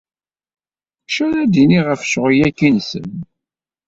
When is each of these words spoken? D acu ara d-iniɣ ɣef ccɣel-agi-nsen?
D 0.99 1.03
acu 1.05 1.21
ara 1.27 1.41
d-iniɣ 1.51 1.85
ɣef 1.87 2.01
ccɣel-agi-nsen? 2.09 3.09